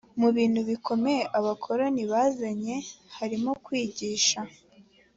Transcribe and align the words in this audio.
mu 0.19 0.29
bintu 0.37 0.59
bikomeye 0.69 1.21
abakoloni 1.37 2.03
bazanye 2.11 2.75
harimo 3.17 3.51
kwigisha 3.65 4.39